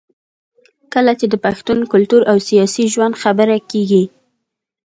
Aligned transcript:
کله 0.93 1.13
چې 1.19 1.25
د 1.29 1.35
پښتون 1.45 1.79
کلتور 1.93 2.21
او 2.31 2.37
سياسي 2.49 2.85
ژوند 2.93 3.15
خبره 3.23 3.57
کېږي 3.71 4.03